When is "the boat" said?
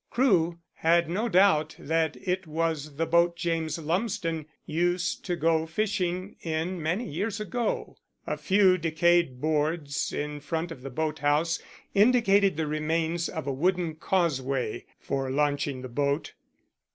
2.95-3.35, 10.81-11.19, 15.83-16.33